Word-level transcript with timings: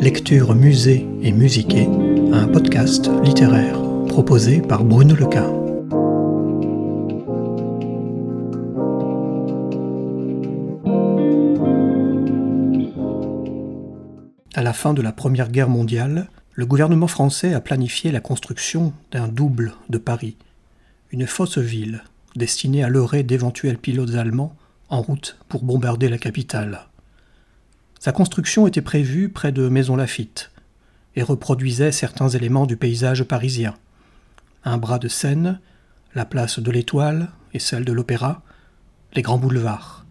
Lecture 0.00 0.54
musée 0.54 1.06
et 1.20 1.30
musiquée, 1.30 1.86
un 2.32 2.48
podcast 2.48 3.10
littéraire 3.22 3.78
proposé 4.08 4.62
par 4.62 4.82
Bruno 4.82 5.14
Lequin. 5.14 5.52
À 14.54 14.62
la 14.62 14.72
fin 14.72 14.94
de 14.94 15.02
la 15.02 15.12
Première 15.12 15.50
Guerre 15.50 15.68
mondiale, 15.68 16.28
le 16.54 16.64
gouvernement 16.64 17.06
français 17.06 17.52
a 17.52 17.60
planifié 17.60 18.10
la 18.10 18.20
construction 18.20 18.94
d'un 19.12 19.28
double 19.28 19.74
de 19.90 19.98
Paris, 19.98 20.38
une 21.12 21.26
fausse 21.26 21.58
ville 21.58 22.02
destinée 22.36 22.82
à 22.82 22.88
leurrer 22.88 23.22
d'éventuels 23.22 23.76
pilotes 23.76 24.14
allemands 24.14 24.56
en 24.88 25.02
route 25.02 25.36
pour 25.50 25.62
bombarder 25.62 26.08
la 26.08 26.16
capitale. 26.16 26.86
Sa 28.00 28.12
construction 28.12 28.66
était 28.66 28.80
prévue 28.80 29.28
près 29.28 29.52
de 29.52 29.68
Maison 29.68 29.94
Lafitte 29.94 30.52
et 31.16 31.22
reproduisait 31.22 31.92
certains 31.92 32.30
éléments 32.30 32.64
du 32.64 32.78
paysage 32.78 33.24
parisien. 33.24 33.74
Un 34.64 34.78
bras 34.78 34.98
de 34.98 35.06
Seine, 35.06 35.60
la 36.14 36.24
place 36.24 36.60
de 36.60 36.70
l'Étoile 36.70 37.28
et 37.52 37.58
celle 37.58 37.84
de 37.84 37.92
l'Opéra, 37.92 38.42
les 39.12 39.20
grands 39.20 39.36
boulevards. 39.36 40.06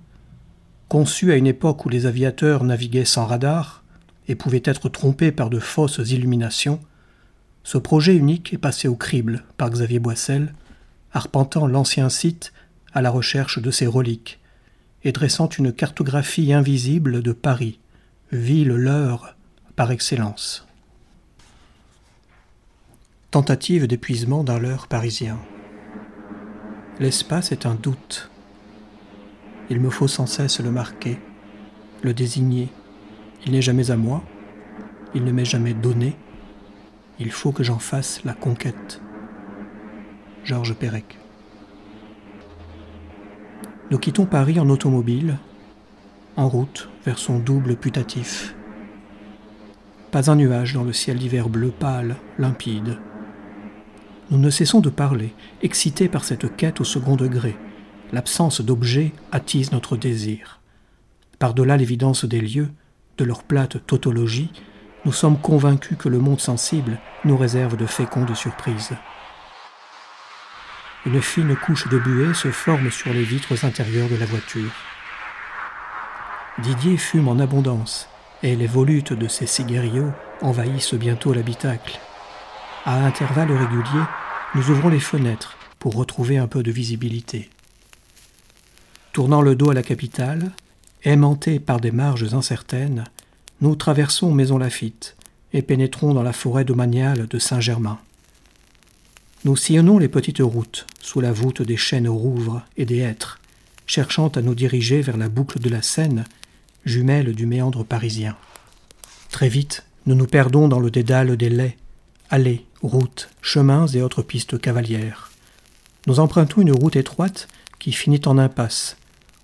Conçu 0.87 1.31
à 1.31 1.35
une 1.35 1.47
époque 1.47 1.83
où 1.83 1.89
les 1.89 2.05
aviateurs 2.05 2.63
naviguaient 2.63 3.05
sans 3.05 3.25
radar 3.25 3.83
et 4.27 4.35
pouvaient 4.35 4.61
être 4.65 4.87
trompés 4.87 5.31
par 5.31 5.49
de 5.49 5.59
fausses 5.59 6.11
illuminations, 6.11 6.79
ce 7.63 7.79
projet 7.79 8.15
unique 8.15 8.53
est 8.53 8.59
passé 8.59 8.87
au 8.87 8.95
crible 8.95 9.45
par 9.57 9.71
Xavier 9.71 9.97
Boissel, 9.97 10.53
arpentant 11.11 11.65
l'ancien 11.65 12.09
site 12.09 12.53
à 12.93 13.01
la 13.01 13.09
recherche 13.09 13.59
de 13.59 13.71
ses 13.71 13.87
reliques, 13.87 14.38
et 15.03 15.11
dressant 15.11 15.47
une 15.49 15.71
cartographie 15.71 16.53
invisible 16.53 17.21
de 17.21 17.31
Paris, 17.31 17.79
ville 18.31 18.69
leurre 18.69 19.35
par 19.75 19.91
excellence. 19.91 20.67
Tentative 23.31 23.87
d'épuisement 23.87 24.43
d'un 24.43 24.59
leurre 24.59 24.87
parisien. 24.87 25.39
L'espace 26.99 27.51
est 27.51 27.65
un 27.65 27.75
doute. 27.75 28.29
Il 29.69 29.79
me 29.79 29.89
faut 29.89 30.07
sans 30.07 30.25
cesse 30.25 30.59
le 30.59 30.71
marquer, 30.71 31.19
le 32.01 32.13
désigner. 32.13 32.69
Il 33.45 33.53
n'est 33.53 33.61
jamais 33.61 33.91
à 33.91 33.95
moi, 33.95 34.23
il 35.13 35.23
ne 35.23 35.31
m'est 35.31 35.45
jamais 35.45 35.73
donné. 35.73 36.15
Il 37.19 37.31
faut 37.31 37.51
que 37.51 37.63
j'en 37.63 37.79
fasse 37.79 38.23
la 38.25 38.33
conquête. 38.33 39.01
Georges 40.43 40.75
Perec. 40.75 41.17
Nous 43.91 43.97
quittons 43.97 44.27
Paris 44.27 44.59
en 44.59 44.69
automobile, 44.69 45.39
en 46.37 46.47
route 46.47 46.89
vers 47.05 47.17
son 47.17 47.39
double 47.39 47.75
putatif. 47.75 48.53
Pas 50.11 50.29
un 50.29 50.35
nuage 50.35 50.75
dans 50.75 50.83
le 50.83 50.93
ciel 50.93 51.17
d'hiver 51.17 51.49
bleu 51.49 51.71
pâle, 51.71 52.17
limpide. 52.37 52.99
Nous 54.29 54.37
ne 54.37 54.51
cessons 54.51 54.79
de 54.79 54.91
parler, 54.91 55.33
excités 55.63 56.07
par 56.07 56.23
cette 56.23 56.55
quête 56.55 56.81
au 56.81 56.83
second 56.83 57.15
degré. 57.15 57.57
L'absence 58.13 58.61
d'objets 58.61 59.11
attise 59.31 59.71
notre 59.71 59.97
désir. 59.97 60.59
Par-delà 61.39 61.75
l'évidence 61.75 62.25
des 62.25 62.41
lieux, 62.41 62.69
de 63.17 63.25
leur 63.25 63.41
plate 63.41 63.83
tautologie, 63.87 64.51
nous 65.03 65.13
sommes 65.13 65.39
convaincus 65.39 65.97
que 65.97 66.09
le 66.09 66.19
monde 66.19 66.41
sensible 66.41 66.99
nous 67.25 67.37
réserve 67.37 67.75
de 67.75 67.87
fécondes 67.87 68.35
surprises. 68.35 68.93
Une 71.05 71.21
fine 71.21 71.55
couche 71.55 71.87
de 71.87 71.97
buée 71.97 72.33
se 72.33 72.51
forme 72.51 72.91
sur 72.91 73.13
les 73.13 73.23
vitres 73.23 73.63
intérieures 73.63 74.09
de 74.09 74.17
la 74.17 74.25
voiture. 74.25 74.71
Didier 76.59 76.97
fume 76.97 77.29
en 77.29 77.39
abondance, 77.39 78.09
et 78.43 78.57
les 78.57 78.67
volutes 78.67 79.13
de 79.13 79.29
ses 79.29 79.47
cigarios 79.47 80.11
envahissent 80.41 80.95
bientôt 80.95 81.33
l'habitacle. 81.33 81.99
À 82.85 83.05
intervalles 83.05 83.51
réguliers, 83.51 84.05
nous 84.55 84.69
ouvrons 84.71 84.89
les 84.89 84.99
fenêtres 84.99 85.57
pour 85.79 85.95
retrouver 85.95 86.37
un 86.37 86.47
peu 86.47 86.63
de 86.63 86.71
visibilité. 86.71 87.49
Tournant 89.13 89.41
le 89.41 89.55
dos 89.55 89.71
à 89.71 89.73
la 89.73 89.83
capitale, 89.83 90.51
aimantés 91.03 91.61
par 91.61 91.79
des 91.79 91.91
marges 91.91 92.33
incertaines, 92.33 93.05
nous 93.61 93.75
traversons 93.75 94.33
Maison 94.33 94.57
Lafitte 94.57 95.15
et 95.53 95.61
pénétrons 95.61 96.13
dans 96.13 96.23
la 96.23 96.33
forêt 96.33 96.65
domaniale 96.65 97.27
de 97.27 97.39
Saint-Germain. 97.39 97.99
Nous 99.45 99.55
sillonnons 99.55 99.99
les 99.99 100.09
petites 100.09 100.41
routes, 100.41 100.85
sous 100.99 101.21
la 101.21 101.31
voûte 101.31 101.61
des 101.61 101.77
chênes 101.77 102.09
rouvres 102.09 102.61
et 102.75 102.85
des 102.85 102.97
hêtres, 102.97 103.39
cherchant 103.85 104.27
à 104.27 104.41
nous 104.41 104.53
diriger 104.53 104.99
vers 105.01 105.15
la 105.15 105.29
boucle 105.29 105.59
de 105.59 105.69
la 105.69 105.81
Seine, 105.81 106.25
jumelle 106.83 107.33
du 107.33 107.45
méandre 107.45 107.85
parisien. 107.85 108.35
Très 109.29 109.47
vite, 109.47 109.85
nous 110.05 110.15
nous 110.15 110.25
perdons 110.25 110.67
dans 110.67 110.81
le 110.81 110.91
dédale 110.91 111.37
des 111.37 111.49
laits, 111.49 111.77
allées, 112.29 112.65
routes, 112.81 113.29
chemins 113.41 113.87
et 113.87 114.01
autres 114.01 114.23
pistes 114.23 114.59
cavalières. 114.59 115.31
Nous 116.05 116.19
empruntons 116.19 116.59
une 116.59 116.73
route 116.73 116.97
étroite 116.97 117.47
qui 117.79 117.93
finit 117.93 118.21
en 118.25 118.37
impasse, 118.37 118.97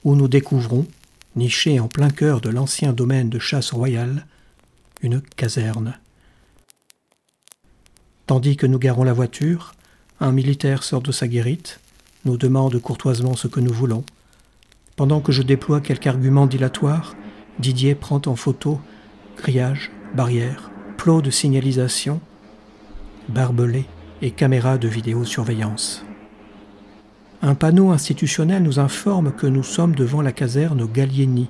où 0.03 0.15
nous 0.15 0.27
découvrons, 0.27 0.85
nichée 1.37 1.79
en 1.79 1.87
plein 1.87 2.09
cœur 2.09 2.41
de 2.41 2.49
l'ancien 2.49 2.91
domaine 2.91 3.29
de 3.29 3.39
chasse 3.39 3.71
royale, 3.71 4.25
une 5.01 5.21
caserne. 5.21 5.97
Tandis 8.27 8.57
que 8.57 8.67
nous 8.67 8.79
garons 8.79 9.05
la 9.05 9.13
voiture, 9.13 9.73
un 10.25 10.31
militaire 10.31 10.81
sort 10.81 11.03
de 11.03 11.11
sa 11.11 11.27
guérite, 11.27 11.79
nous 12.25 12.35
demande 12.35 12.79
courtoisement 12.79 13.35
ce 13.35 13.47
que 13.47 13.59
nous 13.59 13.71
voulons. 13.71 14.03
Pendant 14.95 15.21
que 15.21 15.31
je 15.31 15.43
déploie 15.43 15.81
quelque 15.81 16.07
argument 16.07 16.47
dilatoire, 16.47 17.15
Didier 17.59 17.93
prend 17.93 18.21
en 18.25 18.35
photo 18.35 18.81
grillage, 19.37 19.91
barrière, 20.15 20.71
plot 20.97 21.21
de 21.21 21.29
signalisation, 21.29 22.19
barbelés 23.29 23.85
et 24.23 24.31
caméras 24.31 24.79
de 24.79 24.87
vidéosurveillance. 24.87 26.03
Un 27.43 27.53
panneau 27.53 27.91
institutionnel 27.91 28.63
nous 28.63 28.79
informe 28.79 29.31
que 29.31 29.45
nous 29.45 29.63
sommes 29.63 29.93
devant 29.93 30.23
la 30.23 30.31
caserne 30.31 30.87
Gallieni. 30.91 31.49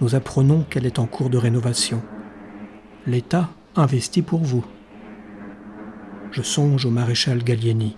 Nous 0.00 0.16
apprenons 0.16 0.64
qu'elle 0.68 0.86
est 0.86 0.98
en 0.98 1.06
cours 1.06 1.30
de 1.30 1.38
rénovation. 1.38 2.02
L'État 3.06 3.50
investit 3.76 4.22
pour 4.22 4.40
vous 4.40 4.64
je 6.34 6.42
songe 6.42 6.84
au 6.84 6.90
maréchal 6.90 7.44
Gallieni. 7.44 7.96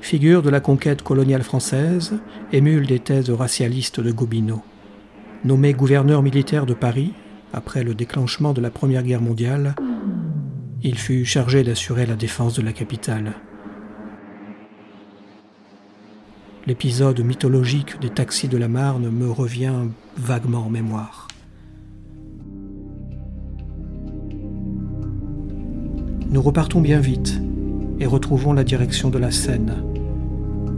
Figure 0.00 0.42
de 0.42 0.50
la 0.50 0.60
conquête 0.60 1.02
coloniale 1.02 1.42
française, 1.42 2.14
émule 2.52 2.86
des 2.86 3.00
thèses 3.00 3.30
racialistes 3.30 3.98
de 3.98 4.12
Gobineau. 4.12 4.62
Nommé 5.44 5.72
gouverneur 5.72 6.22
militaire 6.22 6.66
de 6.66 6.74
Paris, 6.74 7.12
après 7.52 7.82
le 7.82 7.94
déclenchement 7.94 8.52
de 8.52 8.60
la 8.60 8.70
Première 8.70 9.02
Guerre 9.02 9.22
mondiale, 9.22 9.74
il 10.84 10.96
fut 10.96 11.24
chargé 11.24 11.64
d'assurer 11.64 12.06
la 12.06 12.14
défense 12.14 12.54
de 12.54 12.62
la 12.62 12.72
capitale. 12.72 13.32
L'épisode 16.66 17.20
mythologique 17.20 18.00
des 18.00 18.10
taxis 18.10 18.48
de 18.48 18.56
la 18.56 18.68
Marne 18.68 19.10
me 19.10 19.28
revient 19.28 19.88
vaguement 20.16 20.66
en 20.66 20.70
mémoire. 20.70 21.26
Nous 26.30 26.42
repartons 26.42 26.80
bien 26.80 27.00
vite, 27.00 27.40
et 28.00 28.06
retrouvons 28.06 28.52
la 28.52 28.64
direction 28.64 29.10
de 29.10 29.18
la 29.18 29.30
Seine. 29.30 29.74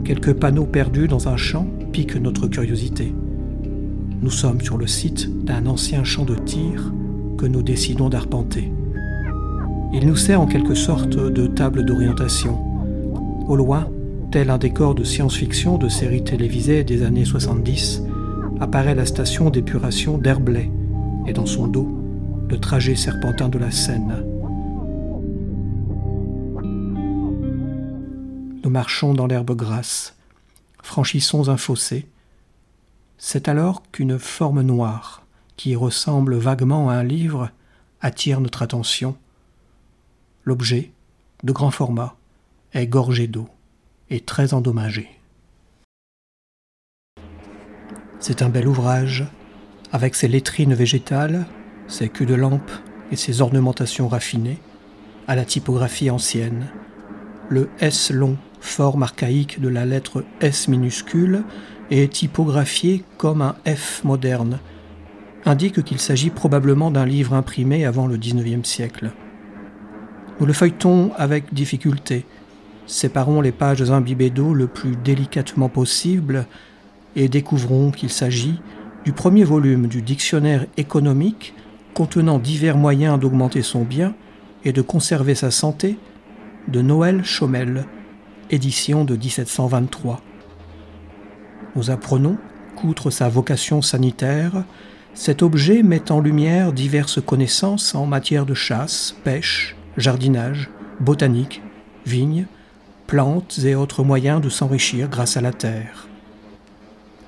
Quelques 0.03 0.33
panneaux 0.33 0.65
perdus 0.65 1.07
dans 1.07 1.27
un 1.27 1.37
champ 1.37 1.67
piquent 1.91 2.17
notre 2.17 2.47
curiosité. 2.47 3.13
Nous 4.21 4.29
sommes 4.29 4.61
sur 4.61 4.77
le 4.77 4.87
site 4.87 5.45
d'un 5.45 5.65
ancien 5.65 6.03
champ 6.03 6.25
de 6.25 6.35
tir 6.35 6.93
que 7.37 7.45
nous 7.45 7.61
décidons 7.61 8.09
d'arpenter. 8.09 8.71
Il 9.93 10.07
nous 10.07 10.15
sert 10.15 10.41
en 10.41 10.47
quelque 10.47 10.75
sorte 10.75 11.17
de 11.17 11.47
table 11.47 11.85
d'orientation. 11.85 12.57
Au 13.47 13.55
loin, 13.55 13.89
tel 14.31 14.49
un 14.49 14.57
décor 14.57 14.95
de 14.95 15.03
science-fiction 15.03 15.77
de 15.77 15.87
séries 15.87 16.23
télévisées 16.23 16.83
des 16.83 17.03
années 17.03 17.25
70, 17.25 18.03
apparaît 18.59 18.95
la 18.95 19.05
station 19.05 19.49
d'épuration 19.49 20.17
d'Herblay, 20.17 20.71
et 21.27 21.33
dans 21.33 21.45
son 21.45 21.67
dos, 21.67 21.87
le 22.49 22.57
trajet 22.57 22.95
serpentin 22.95 23.49
de 23.49 23.57
la 23.57 23.71
Seine. 23.71 24.25
Marchons 28.77 29.15
dans 29.15 29.25
l'herbe 29.25 29.55
grasse, 29.55 30.15
franchissons 30.83 31.49
un 31.49 31.57
fossé. 31.57 32.07
C'est 33.17 33.47
alors 33.47 33.81
qu'une 33.91 34.19
forme 34.19 34.61
noire, 34.61 35.23
qui 35.55 35.75
ressemble 35.75 36.35
vaguement 36.35 36.91
à 36.91 36.93
un 36.93 37.03
livre, 37.03 37.49
attire 38.01 38.39
notre 38.39 38.61
attention. 38.61 39.17
L'objet, 40.43 40.91
de 41.43 41.51
grand 41.51 41.71
format, 41.71 42.17
est 42.73 42.85
gorgé 42.85 43.25
d'eau 43.25 43.49
et 44.11 44.19
très 44.19 44.53
endommagé. 44.53 45.09
C'est 48.19 48.43
un 48.43 48.49
bel 48.49 48.67
ouvrage, 48.67 49.25
avec 49.91 50.13
ses 50.13 50.27
lettrines 50.27 50.75
végétales, 50.75 51.47
ses 51.87 52.09
culs 52.09 52.27
de 52.27 52.35
lampe 52.35 52.71
et 53.11 53.15
ses 53.15 53.41
ornementations 53.41 54.07
raffinées, 54.07 54.59
à 55.27 55.35
la 55.35 55.45
typographie 55.45 56.11
ancienne, 56.11 56.67
le 57.49 57.71
S 57.79 58.11
long 58.11 58.37
forme 58.59 59.03
archaïque 59.03 59.59
de 59.59 59.67
la 59.67 59.85
lettre 59.85 60.23
S 60.41 60.67
minuscule, 60.67 61.43
est 61.89 62.11
typographié 62.11 63.03
comme 63.17 63.41
un 63.41 63.55
F 63.65 64.03
moderne, 64.03 64.59
indique 65.45 65.83
qu'il 65.83 65.99
s'agit 65.99 66.29
probablement 66.29 66.91
d'un 66.91 67.05
livre 67.05 67.33
imprimé 67.33 67.85
avant 67.85 68.07
le 68.07 68.17
XIXe 68.17 68.67
siècle. 68.67 69.11
Nous 70.39 70.45
le 70.45 70.53
feuilletons 70.53 71.11
avec 71.17 71.53
difficulté, 71.53 72.25
séparons 72.85 73.41
les 73.41 73.51
pages 73.51 73.89
imbibées 73.89 74.29
d'eau 74.29 74.53
le 74.53 74.67
plus 74.67 74.95
délicatement 74.95 75.69
possible 75.69 76.45
et 77.15 77.29
découvrons 77.29 77.91
qu'il 77.91 78.09
s'agit 78.09 78.59
du 79.05 79.13
premier 79.13 79.43
volume 79.43 79.87
du 79.87 80.01
dictionnaire 80.01 80.65
économique 80.75 81.53
contenant 81.93 82.37
divers 82.37 82.77
moyens 82.77 83.19
d'augmenter 83.19 83.63
son 83.63 83.83
bien 83.83 84.13
et 84.65 84.71
de 84.71 84.81
conserver 84.81 85.33
sa 85.33 85.49
santé 85.49 85.97
de 86.67 86.81
Noël 86.81 87.23
Chaumel, 87.23 87.85
édition 88.49 89.05
de 89.05 89.15
1723. 89.15 90.21
Nous 91.75 91.91
apprenons 91.91 92.37
qu'outre 92.75 93.09
sa 93.09 93.29
vocation 93.29 93.81
sanitaire, 93.81 94.63
cet 95.13 95.41
objet 95.41 95.83
met 95.83 96.11
en 96.11 96.19
lumière 96.19 96.73
diverses 96.73 97.21
connaissances 97.21 97.95
en 97.95 98.05
matière 98.05 98.45
de 98.45 98.53
chasse, 98.53 99.15
pêche, 99.23 99.75
jardinage, 99.97 100.69
botanique, 100.99 101.61
vignes, 102.05 102.45
plantes 103.07 103.59
et 103.63 103.75
autres 103.75 104.03
moyens 104.03 104.41
de 104.41 104.49
s'enrichir 104.49 105.09
grâce 105.09 105.37
à 105.37 105.41
la 105.41 105.53
terre. 105.53 106.07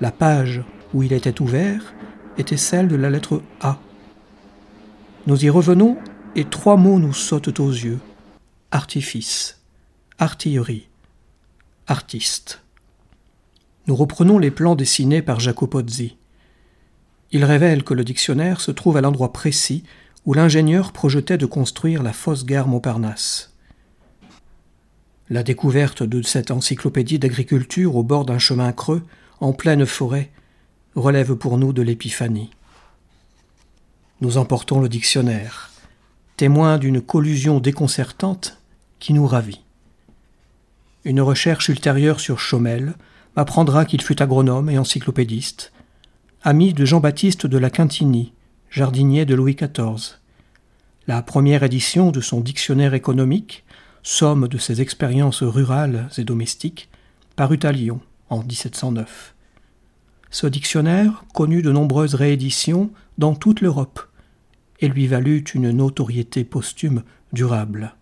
La 0.00 0.12
page 0.12 0.62
où 0.94 1.02
il 1.02 1.12
était 1.12 1.40
ouvert 1.40 1.94
était 2.38 2.56
celle 2.56 2.88
de 2.88 2.96
la 2.96 3.10
lettre 3.10 3.42
A. 3.60 3.78
Nous 5.26 5.44
y 5.44 5.50
revenons 5.50 5.96
et 6.36 6.44
trois 6.44 6.76
mots 6.76 6.98
nous 6.98 7.12
sautent 7.12 7.60
aux 7.60 7.70
yeux. 7.70 7.98
Artifice, 8.70 9.60
artillerie, 10.18 10.89
artiste. 11.90 12.62
Nous 13.88 13.96
reprenons 13.96 14.38
les 14.38 14.52
plans 14.52 14.76
dessinés 14.76 15.22
par 15.22 15.40
Jacopozzi. 15.40 16.16
Il 17.32 17.44
révèle 17.44 17.82
que 17.82 17.94
le 17.94 18.04
dictionnaire 18.04 18.60
se 18.60 18.70
trouve 18.70 18.96
à 18.96 19.00
l'endroit 19.00 19.32
précis 19.32 19.82
où 20.24 20.32
l'ingénieur 20.32 20.92
projetait 20.92 21.36
de 21.36 21.46
construire 21.46 22.04
la 22.04 22.12
fausse 22.12 22.46
gare 22.46 22.68
Montparnasse. 22.68 23.56
La 25.30 25.42
découverte 25.42 26.04
de 26.04 26.22
cette 26.22 26.52
encyclopédie 26.52 27.18
d'agriculture 27.18 27.96
au 27.96 28.04
bord 28.04 28.24
d'un 28.24 28.38
chemin 28.38 28.70
creux, 28.72 29.02
en 29.40 29.52
pleine 29.52 29.86
forêt, 29.86 30.30
relève 30.94 31.34
pour 31.34 31.58
nous 31.58 31.72
de 31.72 31.82
l'épiphanie. 31.82 32.50
Nous 34.20 34.38
emportons 34.38 34.80
le 34.80 34.88
dictionnaire, 34.88 35.70
témoin 36.36 36.78
d'une 36.78 37.00
collusion 37.00 37.58
déconcertante 37.58 38.58
qui 39.00 39.12
nous 39.12 39.26
ravit. 39.26 39.62
Une 41.04 41.20
recherche 41.20 41.68
ultérieure 41.68 42.20
sur 42.20 42.38
Chaumel 42.38 42.94
m'apprendra 43.36 43.84
qu'il 43.84 44.02
fut 44.02 44.20
agronome 44.22 44.70
et 44.70 44.78
encyclopédiste, 44.78 45.72
ami 46.42 46.72
de 46.74 46.84
Jean-Baptiste 46.84 47.46
de 47.46 47.58
la 47.58 47.70
Quintigny, 47.70 48.32
jardinier 48.70 49.24
de 49.24 49.34
Louis 49.34 49.56
XIV. 49.56 50.18
La 51.06 51.22
première 51.22 51.62
édition 51.62 52.10
de 52.10 52.20
son 52.20 52.40
dictionnaire 52.40 52.94
économique 52.94 53.64
somme 54.02 54.48
de 54.48 54.58
ses 54.58 54.80
expériences 54.80 55.42
rurales 55.42 56.08
et 56.16 56.24
domestiques, 56.24 56.88
parut 57.36 57.60
à 57.62 57.72
Lyon 57.72 58.00
en 58.28 58.42
1709. 58.42 59.34
Ce 60.30 60.46
dictionnaire 60.46 61.24
connut 61.34 61.62
de 61.62 61.72
nombreuses 61.72 62.14
rééditions 62.14 62.90
dans 63.18 63.34
toute 63.34 63.60
l'Europe 63.60 64.00
et 64.80 64.88
lui 64.88 65.06
valut 65.06 65.44
une 65.54 65.70
notoriété 65.70 66.44
posthume 66.44 67.02
durable. 67.32 67.94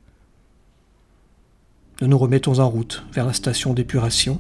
Nous 2.00 2.06
nous 2.06 2.19
remettons 2.19 2.61
en 2.61 2.69
route 2.69 3.05
vers 3.12 3.27
la 3.27 3.33
station 3.33 3.75
d'épuration. 3.75 4.39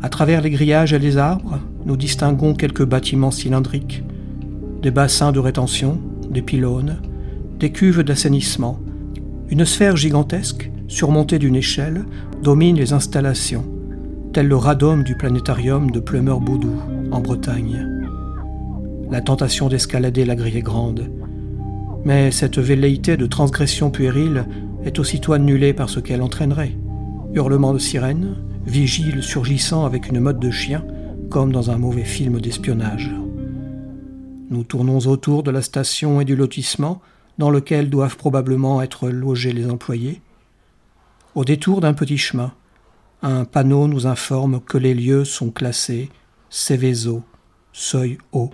À 0.00 0.08
travers 0.08 0.42
les 0.42 0.50
grillages 0.50 0.92
et 0.92 0.98
les 1.00 1.16
arbres, 1.16 1.58
nous 1.84 1.96
distinguons 1.96 2.54
quelques 2.54 2.84
bâtiments 2.84 3.32
cylindriques, 3.32 4.04
des 4.80 4.92
bassins 4.92 5.32
de 5.32 5.40
rétention, 5.40 6.00
des 6.30 6.42
pylônes, 6.42 6.98
des 7.58 7.72
cuves 7.72 8.04
d'assainissement, 8.04 8.78
une 9.48 9.64
sphère 9.64 9.96
gigantesque, 9.96 10.70
surmontée 10.86 11.40
d'une 11.40 11.56
échelle, 11.56 12.04
domine 12.44 12.76
les 12.76 12.92
installations, 12.92 13.64
tel 14.32 14.46
le 14.46 14.56
radome 14.56 15.02
du 15.02 15.16
planétarium 15.16 15.90
de 15.90 15.98
Plumeur-Boudou, 15.98 16.76
en 17.10 17.20
Bretagne. 17.20 17.88
La 19.10 19.20
tentation 19.20 19.68
d'escalader 19.68 20.24
la 20.24 20.36
grille 20.36 20.58
est 20.58 20.62
grande, 20.62 21.10
mais 22.04 22.30
cette 22.30 22.60
velléité 22.60 23.16
de 23.16 23.26
transgression 23.26 23.90
puérile 23.90 24.46
est 24.86 24.98
aussitôt 24.98 25.32
annulée 25.32 25.74
par 25.74 25.90
ce 25.90 26.00
qu'elle 26.00 26.22
entraînerait. 26.22 26.76
Hurlements 27.34 27.74
de 27.74 27.78
sirènes, 27.78 28.36
vigiles 28.66 29.22
surgissant 29.22 29.84
avec 29.84 30.08
une 30.08 30.20
mode 30.20 30.40
de 30.40 30.50
chien, 30.50 30.84
comme 31.28 31.52
dans 31.52 31.70
un 31.70 31.76
mauvais 31.76 32.04
film 32.04 32.40
d'espionnage. 32.40 33.10
Nous 34.48 34.62
tournons 34.62 34.98
autour 34.98 35.42
de 35.42 35.50
la 35.50 35.60
station 35.60 36.20
et 36.20 36.24
du 36.24 36.36
lotissement, 36.36 37.02
dans 37.36 37.50
lequel 37.50 37.90
doivent 37.90 38.16
probablement 38.16 38.80
être 38.80 39.08
logés 39.08 39.52
les 39.52 39.68
employés. 39.68 40.22
Au 41.34 41.44
détour 41.44 41.80
d'un 41.80 41.92
petit 41.92 42.16
chemin, 42.16 42.52
un 43.22 43.44
panneau 43.44 43.88
nous 43.88 44.06
informe 44.06 44.60
que 44.60 44.78
les 44.78 44.94
lieux 44.94 45.24
sont 45.24 45.50
classés 45.50 46.10
Céveso, 46.48 47.24
seuil 47.72 48.18
haut. 48.32 48.50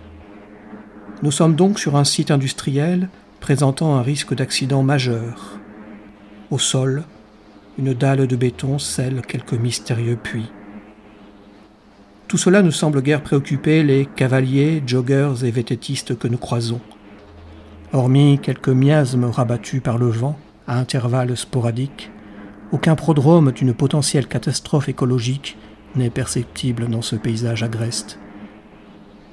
Nous 1.21 1.31
sommes 1.31 1.55
donc 1.55 1.79
sur 1.79 1.95
un 1.95 2.03
site 2.03 2.31
industriel 2.31 3.07
présentant 3.39 3.95
un 3.95 4.01
risque 4.01 4.33
d'accident 4.33 4.83
majeur. 4.83 5.59
Au 6.53 6.59
sol, 6.59 7.01
une 7.79 7.95
dalle 7.95 8.27
de 8.27 8.35
béton 8.35 8.77
scelle 8.77 9.23
quelques 9.23 9.53
mystérieux 9.55 10.19
puits. 10.21 10.51
Tout 12.27 12.37
cela 12.37 12.61
ne 12.61 12.69
semble 12.69 13.01
guère 13.01 13.23
préoccuper 13.23 13.81
les 13.81 14.05
cavaliers, 14.05 14.83
joggers 14.85 15.33
et 15.43 15.49
vététistes 15.49 16.15
que 16.15 16.27
nous 16.27 16.37
croisons. 16.37 16.79
Hormis 17.91 18.37
quelques 18.39 18.69
miasmes 18.69 19.25
rabattus 19.25 19.81
par 19.81 19.97
le 19.97 20.05
vent 20.09 20.37
à 20.67 20.77
intervalles 20.77 21.35
sporadiques, 21.35 22.11
aucun 22.71 22.93
prodrome 22.93 23.51
d'une 23.51 23.73
potentielle 23.73 24.27
catastrophe 24.27 24.89
écologique 24.89 25.57
n'est 25.95 26.11
perceptible 26.11 26.87
dans 26.87 27.01
ce 27.01 27.15
paysage 27.15 27.63
agreste. 27.63 28.19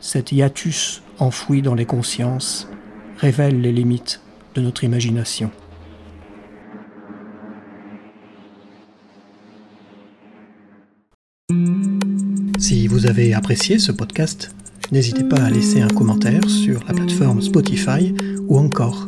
Cet 0.00 0.32
hiatus 0.32 1.02
enfoui 1.19 1.61
dans 1.61 1.75
les 1.75 1.84
consciences 1.84 2.67
révèle 3.19 3.61
les 3.61 3.72
limites 3.72 4.22
de 4.55 4.62
notre 4.62 4.84
imagination. 4.84 5.50
Si 12.61 12.87
vous 12.89 13.07
avez 13.07 13.33
apprécié 13.33 13.79
ce 13.79 13.91
podcast, 13.91 14.55
n'hésitez 14.93 15.25
pas 15.25 15.43
à 15.43 15.49
laisser 15.49 15.81
un 15.81 15.89
commentaire 15.89 16.46
sur 16.51 16.84
la 16.87 16.93
plateforme 16.93 17.41
Spotify 17.41 18.15
ou 18.49 18.58
encore. 18.58 19.06